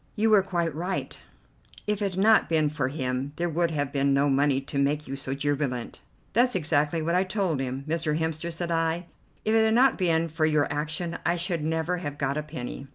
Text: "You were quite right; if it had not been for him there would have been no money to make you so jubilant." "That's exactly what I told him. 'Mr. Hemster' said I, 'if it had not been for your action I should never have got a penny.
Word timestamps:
"You 0.15 0.31
were 0.31 0.41
quite 0.41 0.73
right; 0.73 1.15
if 1.85 2.01
it 2.01 2.13
had 2.15 2.19
not 2.23 2.49
been 2.49 2.69
for 2.69 2.87
him 2.87 3.33
there 3.35 3.51
would 3.51 3.69
have 3.69 3.93
been 3.93 4.15
no 4.15 4.31
money 4.31 4.59
to 4.59 4.79
make 4.79 5.07
you 5.07 5.15
so 5.15 5.35
jubilant." 5.35 6.01
"That's 6.33 6.55
exactly 6.55 7.03
what 7.03 7.13
I 7.13 7.23
told 7.23 7.59
him. 7.59 7.85
'Mr. 7.87 8.17
Hemster' 8.17 8.51
said 8.51 8.71
I, 8.71 9.05
'if 9.45 9.53
it 9.53 9.63
had 9.63 9.75
not 9.75 9.99
been 9.99 10.27
for 10.27 10.47
your 10.47 10.65
action 10.73 11.19
I 11.23 11.35
should 11.35 11.63
never 11.63 11.97
have 11.97 12.17
got 12.17 12.35
a 12.35 12.41
penny. 12.41 12.87